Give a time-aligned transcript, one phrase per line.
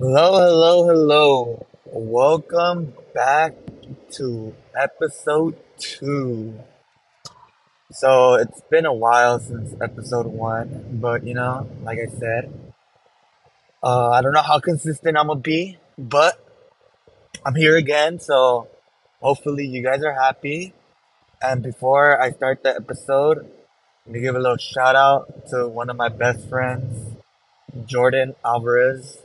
[0.00, 1.66] Hello, hello, hello.
[1.84, 3.52] Welcome back
[4.12, 6.58] to episode two.
[7.92, 12.50] So it's been a while since episode one, but you know, like I said,
[13.82, 16.40] uh, I don't know how consistent I'm gonna be, but
[17.44, 18.68] I'm here again, so
[19.20, 20.72] hopefully you guys are happy.
[21.42, 23.52] And before I start the episode,
[24.06, 27.16] let me give a little shout out to one of my best friends,
[27.84, 29.18] Jordan Alvarez.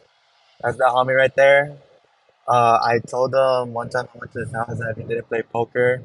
[0.62, 1.78] That's that homie right there.
[2.48, 5.28] Uh, I told him one time I went to his house that if he didn't
[5.28, 6.02] play poker,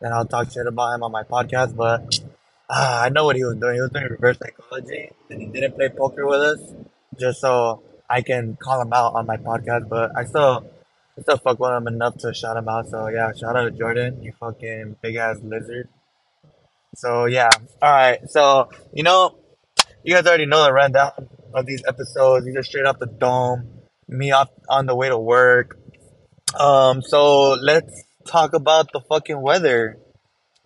[0.00, 1.74] then I'll talk shit about him on my podcast.
[1.74, 2.20] But
[2.70, 3.74] uh, I know what he was doing.
[3.74, 6.74] He was doing reverse psychology, and he didn't play poker with us
[7.18, 9.88] just so I can call him out on my podcast.
[9.88, 10.70] But I still,
[11.18, 12.88] I still fuck with him enough to shout him out.
[12.88, 15.88] So yeah, shout out to Jordan, you fucking big ass lizard.
[16.94, 18.18] So yeah, all right.
[18.30, 19.36] So you know,
[20.04, 22.46] you guys already know the rundown of these episodes.
[22.46, 23.81] These are straight off the dome.
[24.12, 25.78] Me off on the way to work.
[26.58, 29.98] Um, so let's talk about the fucking weather.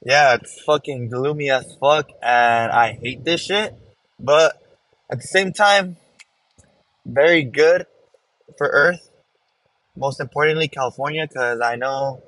[0.02, 3.74] Yeah, it's fucking gloomy as fuck, and I hate this shit.
[4.18, 4.60] But
[5.10, 5.96] at the same time,
[7.04, 7.86] very good
[8.58, 9.08] for Earth.
[9.96, 12.22] Most importantly, California, because I know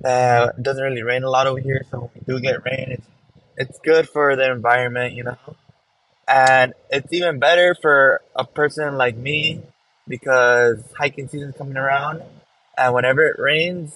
[0.00, 1.82] that it doesn't really rain a lot over here.
[1.90, 3.06] So we do get rain, it's
[3.56, 5.38] it's good for the environment, you know.
[6.28, 9.62] And it's even better for a person like me
[10.10, 12.22] because hiking season's coming around,
[12.76, 13.94] and whenever it rains,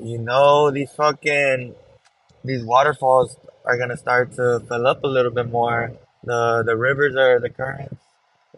[0.00, 1.76] you know these fucking
[2.44, 5.92] these waterfalls are gonna start to fill up a little bit more.
[6.24, 7.94] The the rivers are the currents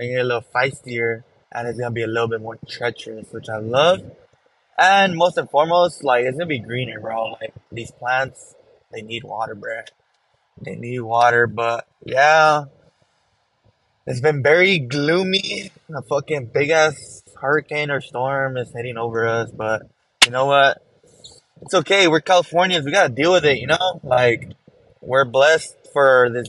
[0.00, 3.50] they get a little feistier and it's gonna be a little bit more treacherous, which
[3.50, 4.00] I love.
[4.78, 7.36] And most and foremost, like it's gonna be greener, bro.
[7.38, 8.54] Like these plants,
[8.90, 9.86] they need water, bruh.
[10.58, 12.64] They need water, but yeah,
[14.10, 15.70] it's been very gloomy.
[15.94, 19.82] A fucking big ass hurricane or storm is heading over us, but
[20.24, 20.84] you know what?
[21.62, 22.08] It's okay.
[22.08, 22.84] We're Californians.
[22.84, 24.00] We gotta deal with it, you know?
[24.02, 24.50] Like,
[25.00, 26.48] we're blessed for this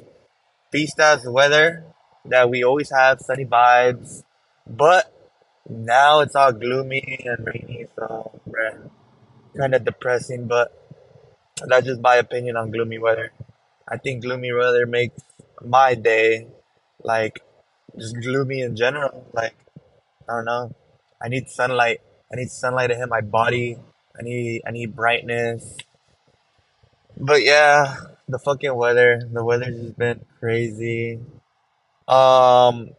[0.72, 1.84] beast ass weather
[2.26, 4.24] that we always have, sunny vibes.
[4.66, 5.14] But
[5.70, 8.42] now it's all gloomy and rainy, so
[9.56, 10.48] kind of depressing.
[10.48, 10.76] But
[11.68, 13.32] that's just my opinion on gloomy weather.
[13.88, 15.22] I think gloomy weather makes
[15.64, 16.48] my day
[17.04, 17.44] like
[17.98, 19.26] just gloomy in general.
[19.34, 19.56] Like
[20.28, 20.76] I don't know.
[21.22, 22.02] I need sunlight.
[22.32, 23.78] I need sunlight to hit my body.
[24.18, 25.78] I need I need brightness.
[27.18, 27.96] But yeah,
[28.28, 29.22] the fucking weather.
[29.32, 31.20] The weather's just been crazy.
[32.08, 32.92] Um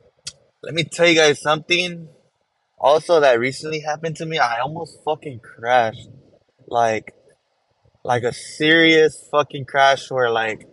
[0.63, 2.09] let me tell you guys something.
[2.79, 4.39] Also that recently happened to me.
[4.39, 6.09] I almost fucking crashed.
[6.67, 7.15] Like
[8.05, 10.69] like a serious fucking crash where like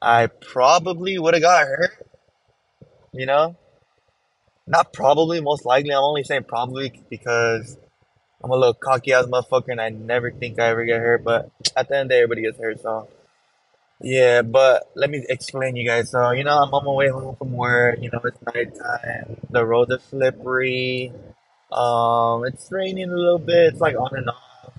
[0.00, 2.07] I probably would have got hurt,
[3.12, 3.56] you know?
[4.66, 5.92] Not probably, most likely.
[5.92, 7.76] I'm only saying probably because
[8.42, 11.50] I'm a little cocky ass motherfucker and I never think I ever get hurt, but
[11.76, 13.08] at the end of the day, everybody gets hurt, so.
[14.00, 16.10] Yeah, but let me explain you guys.
[16.10, 19.66] So, you know, I'm on my way home from work, you know, it's nighttime, the
[19.66, 21.12] roads are slippery,
[21.72, 24.72] um, it's raining a little bit, it's like on and off.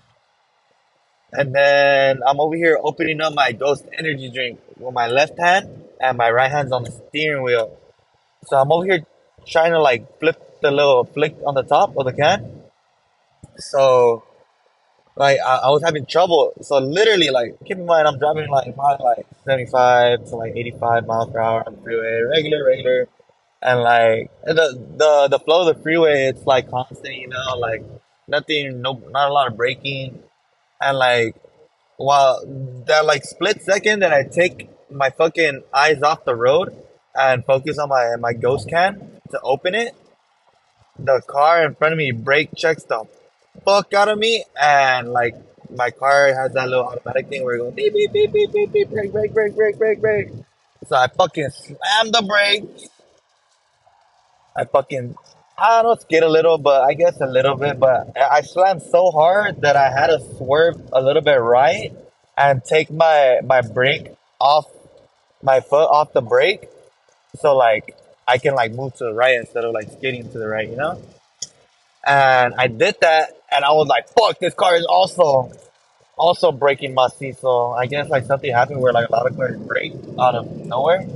[1.34, 5.84] And then I'm over here opening up my Ghost Energy drink with my left hand
[6.00, 7.78] and my right hand's on the steering wheel.
[8.46, 9.06] So I'm over here
[9.48, 12.64] trying to like flip the little flick on the top of the can.
[13.58, 14.24] So
[15.16, 16.54] like I, I was having trouble.
[16.62, 21.06] So literally like keep in mind I'm driving like probably like 75 to like 85
[21.06, 23.08] miles per hour on the freeway, regular, regular.
[23.62, 27.84] And like the the the flow of the freeway it's like constant, you know, like
[28.28, 30.24] nothing no not a lot of braking.
[30.82, 31.36] And like
[31.98, 32.42] while
[32.88, 36.86] that like split second that I take my fucking eyes off the road
[37.20, 39.94] and focus on my my ghost can to open it,
[40.98, 43.04] the car in front of me brake checks the
[43.66, 45.36] fuck out of me and like
[45.70, 48.72] my car has that little automatic thing where it goes beep beep beep beep beep
[48.72, 50.30] beep brake brake brake brake brake brake.
[50.88, 52.90] So I fucking slammed the brakes.
[54.56, 55.16] I fucking
[55.58, 57.80] I don't know, skid a little, but I guess a little bit.
[57.80, 61.92] But I slammed so hard that I had to swerve a little bit right
[62.38, 64.66] and take my my brake off
[65.44, 66.70] my foot off the brake,
[67.38, 67.96] so like
[68.28, 70.76] I can like move to the right instead of like skidding to the right, you
[70.76, 71.02] know.
[72.06, 75.52] And I did that, and I was like, "Fuck, this car is also
[76.18, 79.36] also breaking my seat." So I guess like something happened where like a lot of
[79.36, 81.08] cars brake out of nowhere,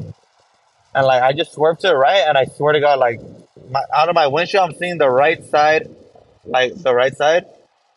[0.96, 3.22] and like I just swerved to the right, and I swear to God, like
[3.70, 5.88] my, out of my windshield, I'm seeing the right side,
[6.46, 7.46] like the right side.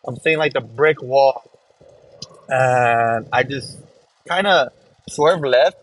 [0.07, 1.43] I'm seeing like the brick wall,
[2.47, 3.77] and I just
[4.27, 4.71] kind of
[5.09, 5.77] swerve left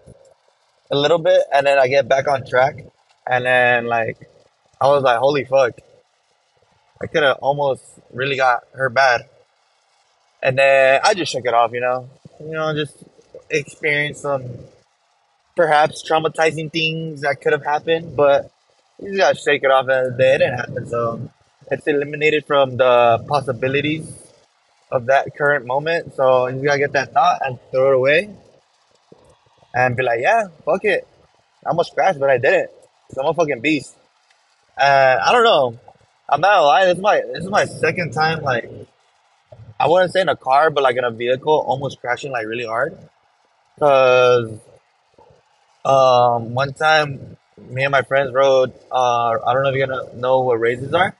[0.90, 2.84] a little bit, and then I get back on track,
[3.26, 4.18] and then like
[4.80, 5.78] I was like, holy fuck.
[7.02, 7.82] I could have almost
[8.12, 9.22] really got hurt bad.
[10.42, 12.08] And then I just shook it off, you know?
[12.40, 12.96] You know, just
[13.50, 14.44] experience some
[15.56, 18.50] perhaps traumatizing things that could have happened, but
[19.00, 20.86] you just gotta shake it off and it didn't happen.
[20.86, 21.30] So
[21.70, 24.06] it's eliminated from the possibilities
[24.90, 26.14] of that current moment.
[26.14, 28.36] So you gotta get that thought and throw it away
[29.74, 31.06] and be like, yeah, fuck it.
[31.66, 32.70] I almost crashed, but I didn't.
[33.18, 33.94] I'm a fucking beast.
[34.78, 35.78] And I don't know.
[36.28, 36.86] I'm not lie.
[36.86, 38.70] This is my this is my second time like
[39.78, 42.66] I wouldn't say in a car, but like in a vehicle, almost crashing like really
[42.66, 42.96] hard.
[43.78, 44.58] Cause
[45.84, 48.72] um one time me and my friends rode.
[48.90, 51.14] Uh, I don't know if you're gonna know what raises are.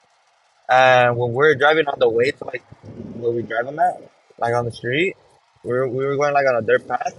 [0.69, 2.63] And when we are driving on the way to like
[3.15, 5.17] where we drive them at, like on the street,
[5.63, 7.15] we were, we were going like on a dirt path.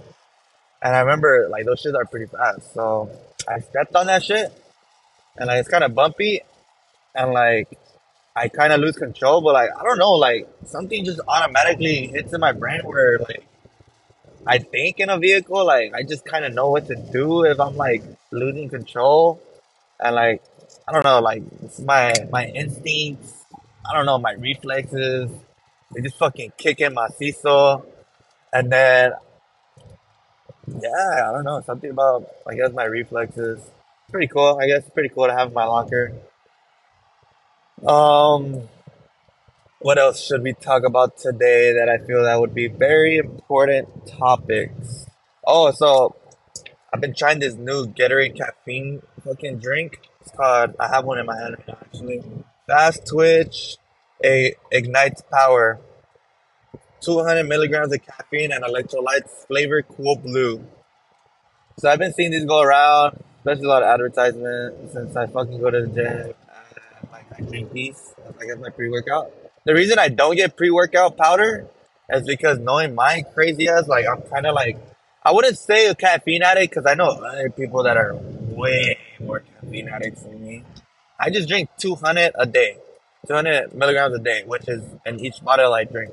[0.82, 2.72] And I remember like those shits are pretty fast.
[2.74, 3.10] So
[3.48, 4.52] I stepped on that shit
[5.36, 6.40] and like it's kind of bumpy
[7.14, 7.78] and like
[8.34, 12.32] I kind of lose control, but like I don't know, like something just automatically hits
[12.34, 13.46] in my brain where like
[14.46, 17.58] I think in a vehicle, like I just kind of know what to do if
[17.58, 19.42] I'm like losing control,
[19.98, 20.42] and like
[20.86, 21.42] I don't know, like
[21.80, 23.32] my my instincts.
[23.88, 25.30] I don't know my reflexes.
[25.94, 27.82] They just fucking kick in my seesaw,
[28.52, 29.12] and then
[30.66, 33.60] yeah, I don't know something about I guess my reflexes.
[34.10, 34.58] Pretty cool.
[34.60, 36.12] I guess it's pretty cool to have in my locker.
[37.86, 38.68] Um,
[39.80, 44.06] what else should we talk about today that I feel that would be very important
[44.06, 45.06] topics?
[45.46, 46.16] Oh, so
[46.92, 50.00] I've been trying this new Gatorade caffeine fucking drink.
[50.20, 52.22] It's called I have one in my hand actually.
[52.66, 53.76] Fast Twitch,
[54.24, 55.78] a ignites power.
[57.00, 60.64] 200 milligrams of caffeine and electrolytes, flavor cool blue.
[61.78, 65.60] So I've been seeing these go around, especially a lot of advertisement since I fucking
[65.60, 66.34] go to the gym and
[67.12, 68.14] like I drink these.
[68.40, 69.30] I get my pre workout.
[69.64, 71.66] The reason I don't get pre workout powder
[72.08, 74.78] is because knowing my crazy ass, like I'm kind of like
[75.22, 79.40] I wouldn't say a caffeine addict because I know other people that are way more
[79.40, 80.64] caffeine addicts than me.
[81.18, 82.76] I just drink 200 a day,
[83.26, 86.12] 200 milligrams a day, which is in each bottle I drink.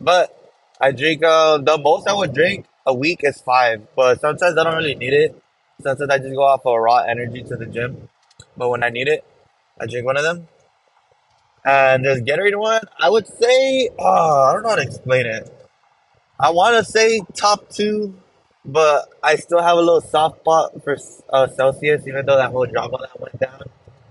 [0.00, 0.36] But
[0.80, 4.64] I drink, uh, the most I would drink a week is five, but sometimes I
[4.64, 5.42] don't really need it.
[5.82, 8.08] Sometimes I just go off of raw energy to the gym.
[8.56, 9.24] But when I need it,
[9.80, 10.48] I drink one of them.
[11.64, 15.52] And this Gatorade one, I would say, oh, I don't know how to explain it.
[16.38, 18.14] I want to say top two
[18.64, 20.96] but I still have a little soft spot for
[21.32, 23.62] uh, Celsius, even though that whole drama that went down.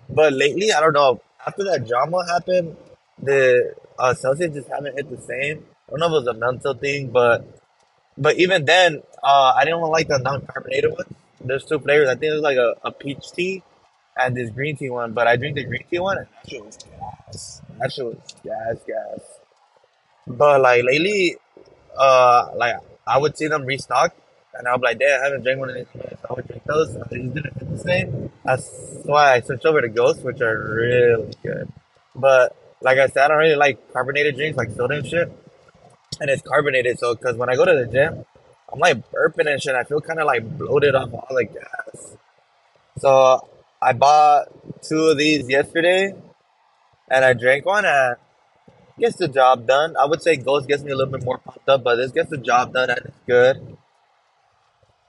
[0.10, 1.22] But lately, I don't know.
[1.46, 2.76] After that drama happened,
[3.22, 5.66] the uh, Celsius just haven't hit the same.
[5.90, 7.46] I don't know if it was a mental thing, but
[8.18, 11.16] but even then, uh, I didn't like the non-carbonated one.
[11.42, 12.10] There's two flavors.
[12.10, 13.64] I think there's like a, a peach tea
[14.16, 15.14] and this green tea one.
[15.14, 17.62] But I drink the green tea one, and that shit was gas.
[17.80, 19.40] That shit was gas, gas.
[20.28, 21.38] But like lately,
[21.98, 22.76] uh, like
[23.08, 24.16] I would see them restock
[24.54, 26.22] and I'll be like, damn, I haven't drank one of these minutes.
[26.30, 26.96] I would drink those.
[26.96, 28.32] I just didn't fit the same.
[28.44, 28.70] That's
[29.04, 31.72] why I switched over to Ghost, which are really good.
[32.14, 35.32] But like I said, I don't really like carbonated drinks like soda and shit.
[36.20, 38.26] And it's carbonated, so because when I go to the gym,
[38.72, 39.76] I'm like burping and shit.
[39.76, 42.18] I feel kind of like bloated off all the gas.
[42.98, 43.48] So
[43.82, 44.48] I bought
[44.82, 46.14] two of these yesterday,
[47.10, 48.18] and I drank one and
[49.00, 49.96] gets the job done.
[49.98, 52.30] I would say Ghost gets me a little bit more pumped up, but this gets
[52.30, 53.78] the job done and it's good.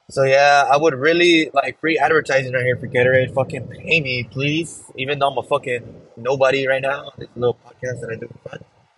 [0.09, 3.33] So yeah, I would really like free advertising right here for Gatorade.
[3.35, 4.83] Fucking pay me, please.
[4.97, 5.83] Even though I'm a fucking
[6.17, 8.29] nobody right now this little podcast that I do.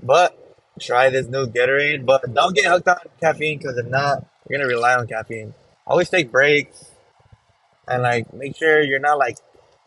[0.02, 0.38] But
[0.80, 2.04] try this new Gatorade.
[2.06, 5.54] But don't get hooked on caffeine because if not, you're gonna rely on caffeine.
[5.86, 6.92] Always take breaks
[7.88, 9.38] and like make sure you're not like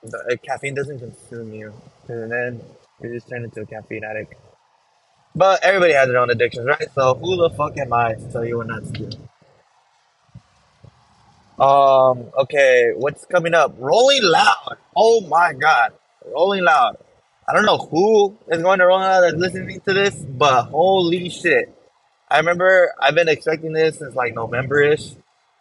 [0.04, 1.74] the uh, caffeine doesn't consume you,
[2.08, 2.62] and then
[3.01, 4.36] you just turn into a caffeine addict.
[5.36, 6.88] But everybody has their own addictions, right?
[6.94, 9.10] So who the fuck am I to tell you what not to do?
[11.62, 13.75] Um, okay, what's coming up?
[13.77, 14.77] Rolling Loud.
[14.96, 15.94] Oh my god.
[16.25, 16.98] Rolling Loud.
[17.48, 21.72] I don't know who is going to Loud that's listening to this, but holy shit.
[22.30, 25.12] I remember I've been expecting this since like November-ish,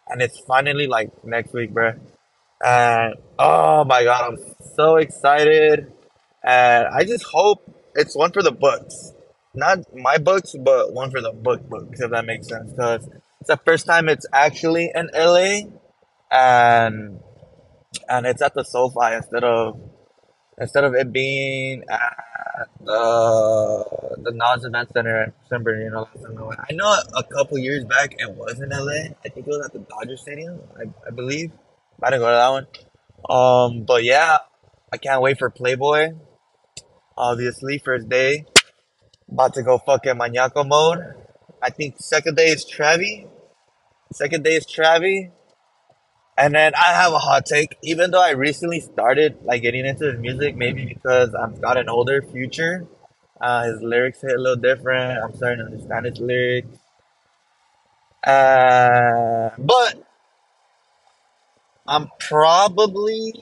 [0.07, 1.93] and it's finally like next week, bro.
[2.63, 5.91] And oh my god, I'm so excited.
[6.43, 7.63] And I just hope
[7.93, 9.13] it's one for the books.
[9.53, 12.71] Not my books, but one for the book books, if that makes sense.
[12.71, 13.07] Because
[13.39, 15.69] it's the first time it's actually in LA
[16.31, 17.19] and
[18.09, 19.79] and it's at the SoFi instead of
[20.59, 26.07] instead of it being at the the NOS Event Center in San Bernardino.
[26.69, 29.15] I know a couple years back it was in LA.
[29.23, 30.59] I think it was at the Dodger Stadium.
[30.77, 31.51] I, I believe.
[32.01, 32.67] I didn't go to that one.
[33.29, 34.37] Um, but yeah,
[34.91, 36.17] I can't wait for Playboi.
[37.17, 38.45] Obviously, first day.
[39.29, 40.99] About to go fucking maniaco mode.
[41.61, 43.27] I think second day is Travi.
[44.13, 45.31] Second day is Travi.
[46.37, 47.77] And then I have a hot take.
[47.81, 51.87] Even though I recently started like getting into his music, maybe because I've got an
[51.87, 52.85] older, Future,
[53.39, 55.23] uh, his lyrics hit a little different.
[55.23, 56.77] I'm starting to understand his lyrics.
[58.23, 60.03] Uh, but
[61.87, 63.33] I'm probably,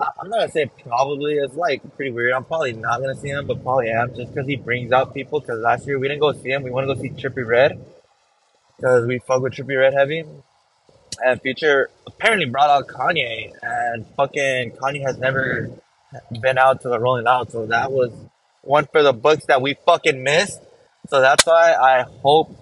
[0.00, 2.32] I'm not gonna say probably, it's like pretty weird.
[2.32, 5.40] I'm probably not gonna see him, but probably am just because he brings out people.
[5.40, 7.84] Because last year we didn't go see him, we want to go see Trippie Redd
[8.76, 10.24] because we fuck with Trippie Redd heavy.
[11.24, 15.70] And Future apparently brought out Kanye, and fucking Kanye has never
[16.40, 18.12] been out to the Rolling Loud, so that was
[18.62, 20.60] one for the books that we fucking missed.
[21.08, 22.56] So that's why I hope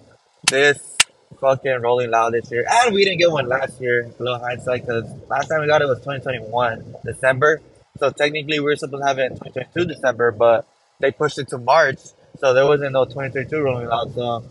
[0.50, 0.96] this
[1.40, 2.64] fucking Rolling Loud this year.
[2.68, 4.04] And we didn't get one last year.
[4.18, 7.60] A little hindsight because last time we got it was 2021 December.
[7.98, 10.66] So technically we were supposed to have it in 2022 December, but
[11.00, 11.98] they pushed it to March.
[12.38, 14.14] So there wasn't no 2022 Rolling Loud.
[14.14, 14.44] So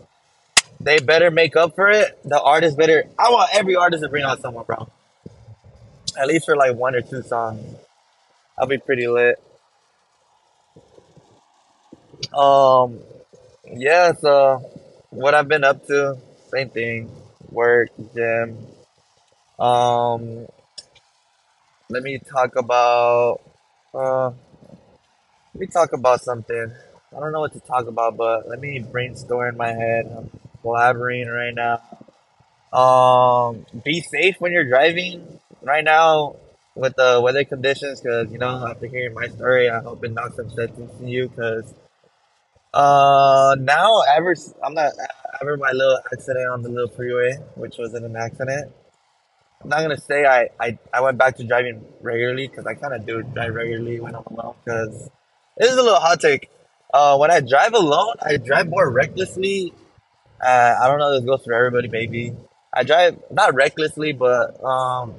[0.80, 2.18] they better make up for it.
[2.24, 3.04] The artist better.
[3.18, 4.88] I want every artist to bring out someone, bro.
[6.18, 7.76] At least for like one or two songs.
[8.58, 9.42] I'll be pretty lit.
[12.32, 13.00] Um,
[13.70, 14.58] yeah, so
[15.10, 16.18] what I've been up to
[16.48, 17.10] same thing.
[17.50, 18.66] Work, gym.
[19.58, 20.46] Um,
[21.88, 23.40] let me talk about.
[23.94, 26.72] Uh, let me talk about something.
[27.14, 30.06] I don't know what to talk about, but let me brainstorm in my head.
[30.16, 30.30] I'm
[30.66, 31.76] blabbering right now.
[32.76, 36.36] Um, be safe when you're driving right now
[36.74, 40.36] with the weather conditions, because you know after hearing my story, I hope it knocks
[40.36, 41.72] some sense into you, because
[42.74, 44.92] uh, now ever I'm not
[45.40, 48.72] ever my little accident on the little freeway, which wasn't an accident.
[49.62, 52.92] I'm not gonna say I I, I went back to driving regularly because I kind
[52.94, 54.54] of do drive regularly when I'm alone.
[54.62, 55.10] Because
[55.56, 56.50] this is a little hot take.
[56.92, 59.72] Uh, when I drive alone, I drive more recklessly.
[60.40, 61.12] Uh, I don't know.
[61.12, 62.34] This goes for everybody, Maybe
[62.72, 65.14] I drive not recklessly, but um,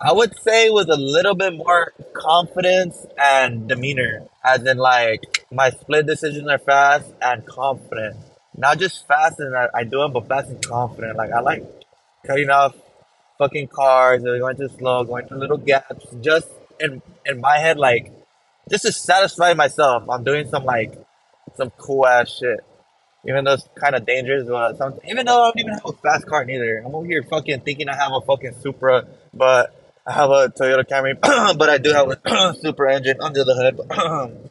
[0.00, 5.70] I would say with a little bit more confidence and demeanor, as in like my
[5.70, 8.16] split decisions are fast and confident.
[8.56, 11.16] Not just fast and I, I do them, but fast and confident.
[11.16, 11.64] Like I like
[12.24, 12.76] cutting off
[13.38, 16.06] fucking cars, or going too slow, going through little gaps.
[16.20, 18.12] Just in in my head, like
[18.70, 20.08] just to satisfy myself.
[20.08, 20.94] I'm doing some like
[21.56, 22.64] some cool ass shit.
[23.26, 25.92] Even though it's kind of dangerous, but some, even though I don't even have a
[25.92, 29.74] fast car neither, I'm over here fucking thinking I have a fucking Supra, but
[30.06, 31.18] I have a Toyota Camry,
[31.58, 34.50] but I do have a super engine under the hood.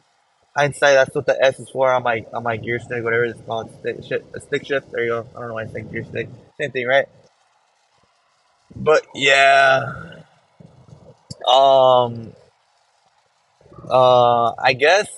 [0.56, 3.40] Hindsight, that's what the S is for on my on my gear stick, whatever it's
[3.42, 4.90] called, stick, shit, a stick shift.
[4.92, 5.26] There you go.
[5.34, 6.28] I don't know why I say gear stick.
[6.60, 7.06] Same thing, right?
[8.76, 10.22] But yeah,
[11.46, 12.32] um,
[13.88, 15.08] uh, I guess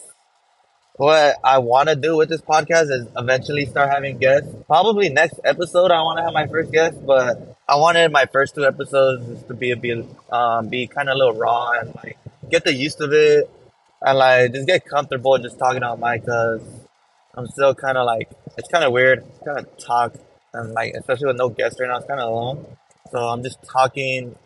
[0.97, 4.49] what I want to do with this podcast is eventually start having guests.
[4.67, 8.55] Probably next episode, I want to have my first guest, but I wanted my first
[8.55, 12.19] two episodes to be a be um be kind of a little raw and like
[12.50, 13.50] get the use of it
[14.03, 16.62] and like just get comfortable just talking on mic because
[17.35, 20.15] I'm still kind of like it's kind of weird kind of talk
[20.55, 22.67] and like especially with no guests right now it's kind of alone
[23.11, 24.37] so I'm just talking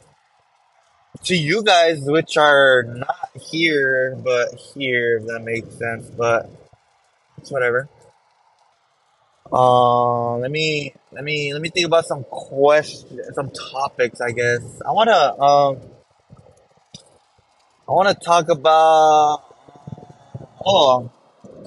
[1.24, 6.48] to you guys which are not here but here if that makes sense but
[7.38, 7.88] it's whatever
[9.52, 14.20] uh, let me let me let me think about some questions, some topics.
[14.20, 15.80] I guess I wanna um,
[17.88, 19.42] I wanna talk about.
[20.64, 21.10] Oh,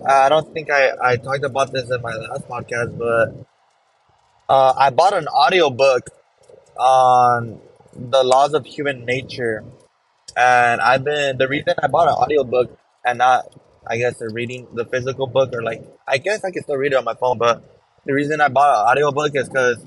[0.07, 3.45] I don't think I I talked about this in my last podcast, but
[4.47, 6.09] uh, I bought an audiobook
[6.77, 7.59] on
[7.95, 9.63] the laws of human nature,
[10.35, 13.53] and I've been the reason I bought an audiobook and not
[13.85, 16.95] I guess reading the physical book or like I guess I can still read it
[16.95, 17.63] on my phone, but
[18.05, 19.85] the reason I bought an audiobook is because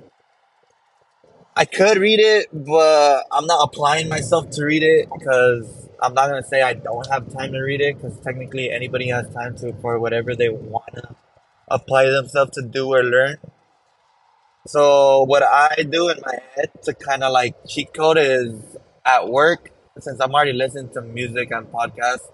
[1.56, 6.28] I could read it, but I'm not applying myself to read it because I'm not
[6.28, 9.72] gonna say I don't have time to read it because technically anybody has time to
[9.80, 11.16] for whatever they wanna
[11.68, 13.38] apply themselves to do or learn.
[14.66, 19.28] So what I do in my head to kind of like cheat code is at
[19.28, 22.28] work since I'm already listening to music and podcasts.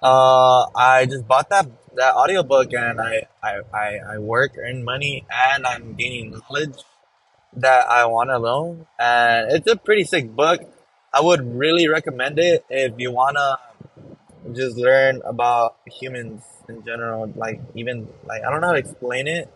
[0.00, 5.26] Uh, I just bought that that audiobook and I, I, I, I work, earn money,
[5.28, 6.76] and I'm gaining knowledge
[7.54, 8.86] that I want to learn.
[9.00, 10.60] And it's a pretty sick book.
[11.12, 17.32] I would really recommend it if you want to just learn about humans in general.
[17.34, 19.52] Like, even, like, I don't know how to explain it.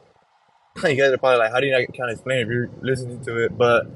[0.85, 3.23] you guys are probably like, how do you not kind of explain if you're listening
[3.25, 3.57] to it?
[3.57, 3.87] But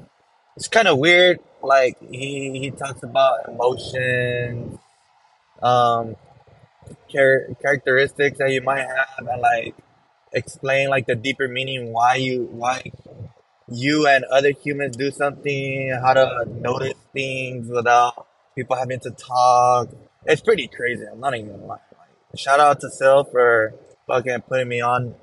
[0.55, 1.39] it's kind of weird.
[1.61, 4.79] Like, he, he talks about emotions
[5.61, 6.15] um,
[7.09, 9.75] char- characteristics that you might have, and like
[10.33, 12.83] explain like the deeper meaning why you why
[13.69, 19.89] you and other humans do something, how to notice things without people having to talk.
[20.25, 21.05] It's pretty crazy.
[21.11, 21.67] I'm not even.
[21.67, 21.81] Like,
[22.35, 23.73] shout out to Sil for
[24.07, 25.15] fucking putting me on,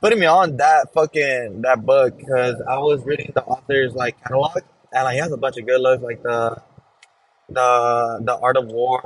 [0.00, 4.58] putting me on that fucking that book because I was reading the author's like catalog
[4.92, 6.62] and like he has a bunch of good looks like the
[7.48, 9.02] the the Art of War,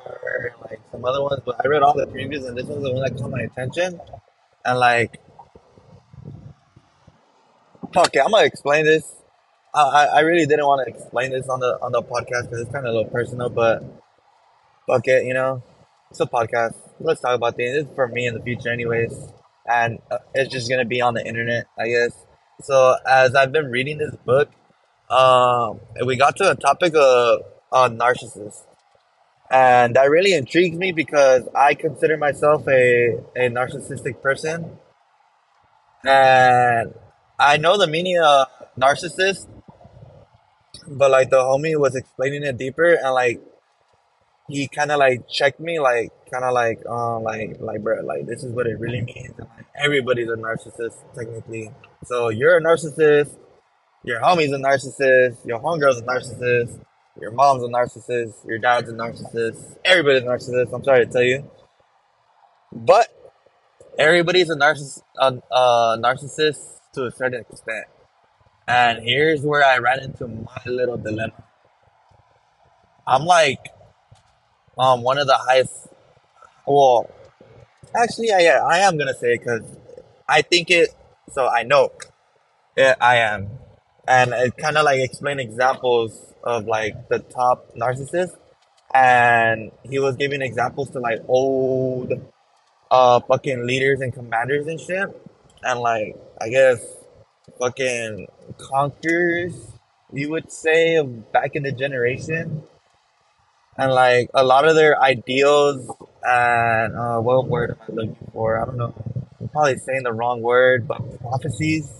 [0.71, 1.41] like some other ones.
[1.45, 4.01] But I read all the previews and this was the one that caught my attention.
[4.65, 5.21] And like,
[7.95, 9.13] it, I'm gonna explain this.
[9.75, 12.61] I, I I really didn't want to explain this on the on the podcast because
[12.61, 13.83] it's kind of a little personal, but
[14.87, 15.63] fuck it, you know,
[16.11, 16.75] it's a podcast.
[17.01, 17.77] Let's talk about things.
[17.77, 19.33] It's for me in the future, anyways,
[19.67, 22.27] and uh, it's just gonna be on the internet, I guess.
[22.63, 24.51] So as I've been reading this book,
[25.11, 27.43] um, we got to a topic of
[27.73, 28.63] uh, narcissists,
[29.51, 34.79] and that really intrigues me because I consider myself a a narcissistic person,
[36.05, 36.95] and
[37.39, 38.47] I know the meaning of
[38.79, 39.47] narcissist,
[40.87, 43.41] but like the homie was explaining it deeper, and like
[44.49, 48.27] he kind of like checked me, like kind of like, uh, like like bro, like
[48.27, 49.33] this is what it really means.
[49.39, 51.71] And like everybody's a narcissist technically.
[52.05, 53.37] So you're a narcissist.
[54.03, 55.47] Your homie's a narcissist.
[55.47, 56.85] Your homegirl's a narcissist.
[57.21, 58.47] Your mom's a narcissist.
[58.47, 59.79] Your dad's a narcissist.
[59.85, 60.75] Everybody's a narcissist.
[60.75, 61.51] I'm sorry to tell you,
[62.73, 63.09] but
[63.99, 67.87] everybody's a narciss a, a narcissist to a certain extent.
[68.67, 71.45] And here's where I ran into my little dilemma.
[73.07, 73.59] I'm like
[74.79, 75.89] um one of the highest.
[76.67, 77.11] Well,
[77.97, 79.63] actually, I yeah, I am gonna say because
[80.29, 80.91] I think it.
[81.31, 81.91] So I know
[82.77, 83.49] it, I am,
[84.09, 88.37] and it kind of like explain examples of like the top narcissists,
[88.95, 92.13] and he was giving examples to like old
[92.91, 95.09] uh fucking leaders and commanders and shit,
[95.63, 96.85] and like I guess
[97.59, 99.55] fucking conquerors,
[100.13, 102.65] you would say, back in the generation
[103.77, 105.91] and like a lot of their ideals
[106.23, 108.61] and uh, what word am I looking for?
[108.61, 108.95] I don't know.
[109.41, 111.91] I'm probably saying the wrong word, but prophecies.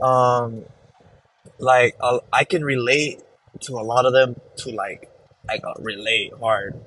[0.00, 0.64] Um,
[1.58, 3.20] like uh, I can relate
[3.62, 5.10] to a lot of them to like
[5.48, 6.80] like uh, relate hard,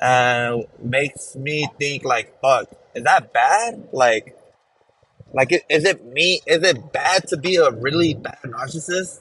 [0.00, 3.88] and makes me think like, fuck, is that bad?
[3.92, 4.36] Like,
[5.32, 6.40] like is it me?
[6.46, 9.20] Is it bad to be a really bad narcissist?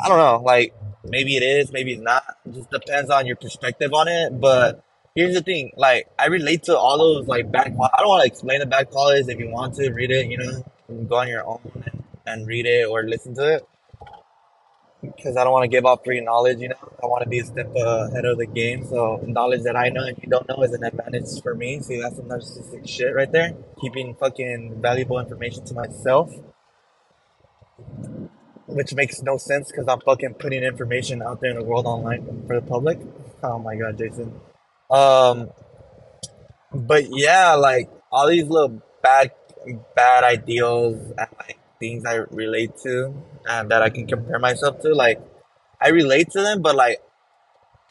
[0.00, 0.42] I don't know.
[0.44, 0.74] Like
[1.10, 2.24] maybe it is, maybe it's not.
[2.46, 4.40] It just depends on your perspective on it.
[4.40, 7.50] But here's the thing: like I relate to all those like.
[7.52, 9.28] Qual- I don't want to explain the bad qualities.
[9.28, 12.46] If you want to read it, you know, you go on your own and, and
[12.46, 13.66] read it or listen to it.
[15.02, 16.60] Because I don't want to give out free knowledge.
[16.60, 18.86] You know, I want to be a step ahead of the game.
[18.86, 21.80] So knowledge that I know and you don't know is an advantage for me.
[21.80, 23.54] See, that's some narcissistic shit right there.
[23.80, 26.30] Keeping fucking valuable information to myself
[28.72, 32.44] which makes no sense because I'm fucking putting information out there in the world online
[32.46, 32.98] for the public.
[33.42, 34.40] Oh my god, Jason.
[34.90, 35.50] Um,
[36.72, 39.32] but yeah, like all these little bad,
[39.94, 43.14] bad ideals and like things I relate to
[43.48, 45.20] and that I can compare myself to, like
[45.80, 47.00] I relate to them, but like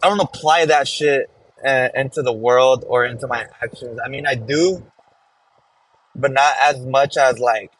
[0.02, 1.30] I don't apply that shit
[1.66, 4.00] uh, into the world or into my actions.
[4.04, 4.86] I mean, I do,
[6.16, 7.72] but not as much as like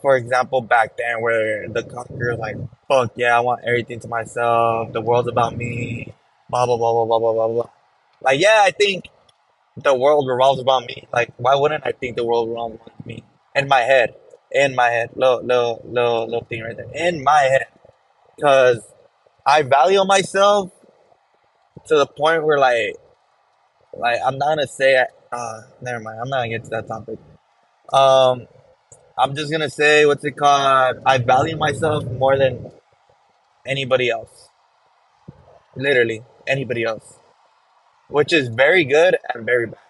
[0.00, 2.56] for example, back then where the conqueror like,
[2.88, 4.92] fuck yeah, I want everything to myself.
[4.92, 6.14] The world's about me.
[6.48, 7.70] Blah blah blah blah blah blah blah blah.
[8.22, 9.06] Like yeah, I think
[9.76, 11.08] the world revolves around me.
[11.12, 13.24] Like why wouldn't I think the world revolves around me?
[13.54, 14.14] In my head,
[14.52, 17.66] in my head, little little little little thing right there, in my head,
[18.36, 18.80] because
[19.44, 20.70] I value myself
[21.86, 22.96] to the point where like
[23.96, 26.20] like I'm not gonna say uh never mind.
[26.20, 27.18] I'm not gonna get to that topic.
[27.92, 28.46] Um,
[29.20, 30.96] I'm just gonna say what's it called?
[31.04, 32.72] I value myself more than
[33.66, 34.48] anybody else.
[35.76, 37.18] Literally anybody else,
[38.08, 39.84] which is very good and very bad.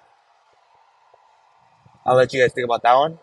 [2.04, 3.18] I'll let you guys think about that one.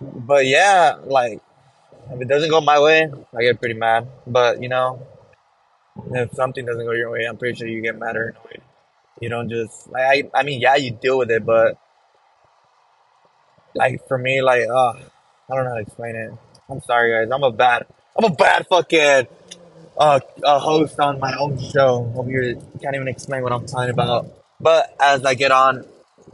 [0.00, 1.40] But yeah, like
[2.12, 4.06] if it doesn't go my way, I get pretty mad.
[4.24, 5.04] But you know,
[6.12, 8.62] if something doesn't go your way, I'm pretty sure you get mad or annoyed.
[9.20, 10.40] You don't just like I.
[10.40, 11.76] I mean, yeah, you deal with it, but
[13.74, 16.32] like for me, like uh, I don't know how to explain it.
[16.68, 17.32] I'm sorry, guys.
[17.32, 17.86] I'm a bad.
[18.16, 19.26] I'm a bad fucking
[19.98, 22.12] uh, a host on my own show.
[22.16, 24.26] Over here, can't even explain what I'm talking about.
[24.60, 25.84] But as I get on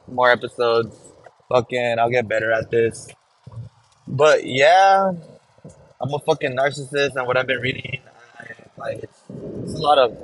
[0.07, 0.97] more episodes,
[1.49, 3.09] fucking, I'll get better at this.
[4.07, 5.13] But yeah,
[6.01, 8.01] I'm a fucking narcissist, and what I've been reading,
[8.39, 9.21] I, like, it's
[9.63, 10.17] It's a lot of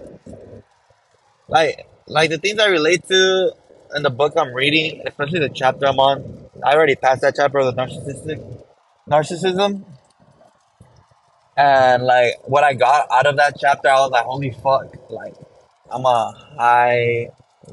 [1.49, 3.53] like like the things I relate to
[3.95, 6.46] in the book I'm reading, especially the chapter I'm on.
[6.67, 8.65] I already passed that chapter of the narcissistic
[9.09, 9.85] narcissism.
[11.57, 15.37] And like what I got out of that chapter, I was like, holy fuck, like
[15.93, 17.31] I'm a high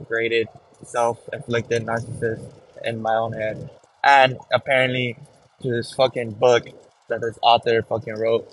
[0.08, 0.47] graded
[0.84, 2.47] self inflicted narcissist
[2.86, 3.67] in my own head.
[4.03, 5.17] And apparently
[5.63, 6.67] to this fucking book
[7.10, 8.47] that this author fucking wrote.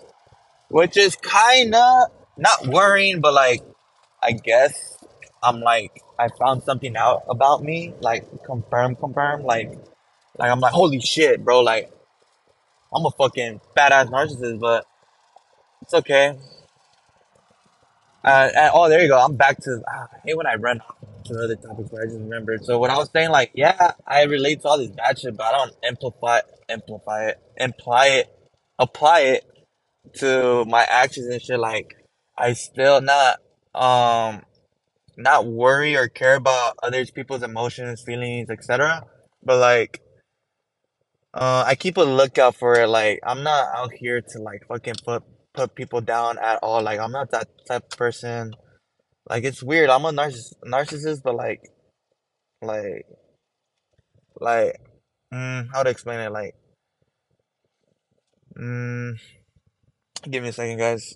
[0.68, 2.06] Which is kinda
[2.38, 3.60] not worrying, but like
[4.22, 5.04] I guess
[5.42, 9.78] I'm like I found something out about me, like confirm, confirm, like
[10.40, 11.92] like I'm like holy shit, bro, like
[12.94, 14.86] I'm a fucking badass narcissist, but
[15.82, 16.36] it's okay.
[18.24, 19.18] Uh, and, oh, there you go.
[19.18, 19.82] I'm back to.
[19.88, 20.80] ah, I hate when I run
[21.26, 22.64] to other topics, but I just remembered.
[22.64, 25.44] So what I was saying, like, yeah, I relate to all this bad shit, but
[25.46, 28.28] I don't amplify, amplify it, imply it,
[28.78, 29.44] apply it
[30.16, 31.58] to my actions and shit.
[31.58, 31.96] Like,
[32.36, 33.38] I still not,
[33.74, 34.42] um,
[35.16, 39.04] not worry or care about other people's emotions, feelings, etc.
[39.42, 40.02] But like,
[41.34, 42.88] uh, I keep a lookout for it.
[42.88, 45.22] Like, I'm not out here to like fucking put
[45.54, 46.82] put people down at all.
[46.82, 48.54] Like, I'm not that type of person.
[49.28, 49.90] Like, it's weird.
[49.90, 51.62] I'm a narciss- narcissist, but like,
[52.62, 53.06] like,
[54.40, 54.80] like,
[55.32, 56.32] mm, how to explain it?
[56.32, 56.54] Like,
[58.58, 59.14] mm,
[60.30, 61.14] give me a second, guys.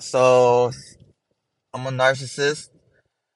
[0.00, 0.72] So,
[1.74, 2.70] I'm a narcissist,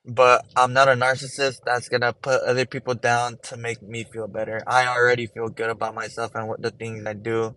[0.05, 4.27] but I'm not a narcissist that's gonna put other people down to make me feel
[4.27, 4.62] better.
[4.67, 7.55] I already feel good about myself and what the things I do.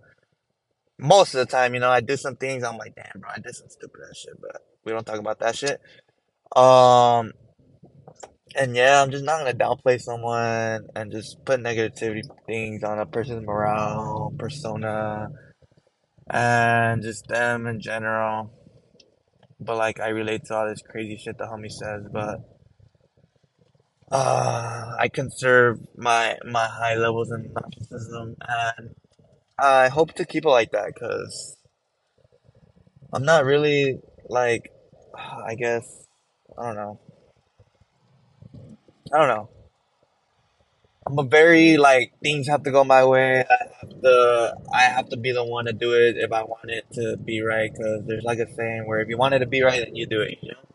[0.98, 3.40] Most of the time, you know, I do some things, I'm like, damn, bro, I
[3.40, 5.82] did some stupid ass shit, but we don't talk about that shit.
[6.56, 7.34] Um,
[8.56, 13.06] and yeah, I'm just not gonna downplay someone and just put negativity things on a
[13.06, 15.30] person's morale, persona,
[16.30, 18.52] and just them in general.
[19.66, 22.40] But like, I relate to all this crazy shit the homie says, but
[24.12, 28.96] uh, I conserve my my high levels of narcissism, and
[29.58, 31.58] I hope to keep it like that because
[33.12, 34.00] I'm not really
[34.30, 34.70] like,
[35.18, 36.06] I guess,
[36.58, 37.00] I don't know,
[39.12, 39.50] I don't know.
[41.08, 43.44] I'm a very like things have to go my way.
[43.50, 43.56] I
[44.06, 47.18] to I have to be the one to do it if I want it to
[47.18, 47.72] be right.
[47.72, 50.06] Cause there's like a saying where if you want it to be right, then you
[50.06, 50.38] do it.
[50.42, 50.66] You know.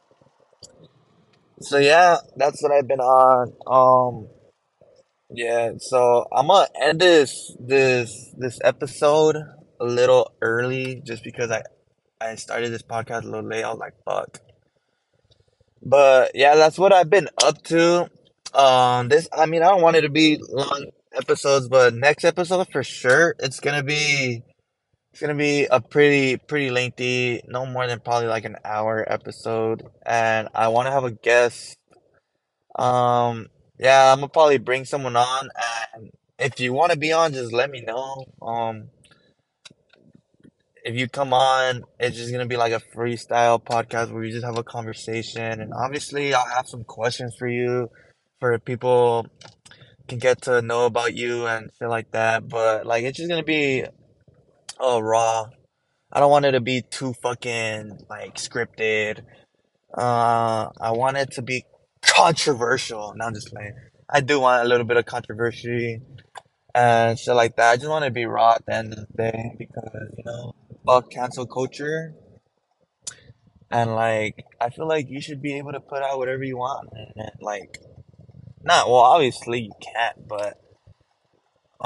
[1.63, 3.53] So yeah, that's what I've been on.
[3.67, 4.29] Um,
[5.31, 5.73] yeah.
[5.79, 9.37] So I'm gonna end this this this episode
[9.81, 11.63] a little early just because I
[12.21, 13.65] I started this podcast a little late.
[13.65, 14.41] I was like, fuck.
[15.83, 18.11] But yeah, that's what I've been up to.
[18.53, 22.69] Um, this, I mean, I don't want it to be long episodes, but next episode
[22.71, 24.43] for sure, it's gonna be,
[25.13, 29.87] it's gonna be a pretty, pretty lengthy, no more than probably like an hour episode.
[30.05, 31.77] And I want to have a guest.
[32.79, 35.49] Um, yeah, I'm gonna probably bring someone on.
[35.95, 38.25] And if you want to be on, just let me know.
[38.41, 38.91] Um,
[40.85, 44.45] if you come on, it's just gonna be like a freestyle podcast where we just
[44.45, 47.91] have a conversation, and obviously I'll have some questions for you,
[48.39, 49.27] for people
[50.11, 52.49] can get to know about you and shit like that.
[52.49, 53.85] But like, it's just gonna be
[54.79, 55.49] uh raw.
[56.13, 59.21] I don't want it to be too fucking like scripted.
[59.97, 61.65] Uh, I want it to be
[62.03, 63.15] controversial.
[63.21, 63.75] I'm just playing.
[64.09, 66.01] I do want a little bit of controversy
[66.75, 67.71] and shit like that.
[67.71, 70.55] I just want to be raw at the end of the day because you know,
[70.85, 72.15] fuck cancel culture.
[73.71, 76.89] And like, I feel like you should be able to put out whatever you want,
[76.93, 77.79] and like,
[78.63, 78.97] not well.
[78.97, 80.59] Obviously, you can't, but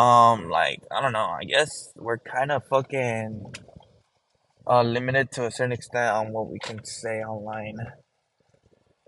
[0.01, 1.27] um, like, I don't know.
[1.41, 3.55] I guess we're kind of fucking
[4.67, 7.77] uh limited to a certain extent on what we can say online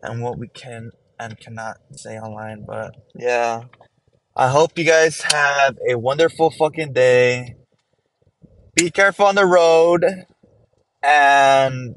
[0.02, 2.64] and what we can and cannot say online.
[2.66, 3.64] But yeah,
[4.36, 7.56] I hope you guys have a wonderful fucking day.
[8.74, 10.04] Be careful on the road,
[11.02, 11.96] and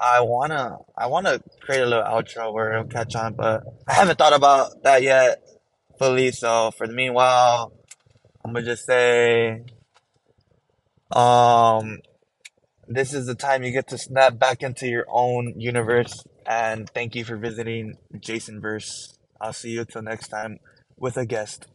[0.00, 4.18] I wanna I wanna create a little outro where it'll catch on, but I haven't
[4.18, 5.42] thought about that yet
[5.98, 6.32] fully.
[6.32, 7.72] So for the meanwhile,
[8.44, 9.64] I'm gonna just say,
[11.10, 11.98] um,
[12.88, 16.24] this is the time you get to snap back into your own universe.
[16.46, 19.18] And thank you for visiting Jason Verse.
[19.40, 20.58] I'll see you till next time
[20.96, 21.66] with a guest.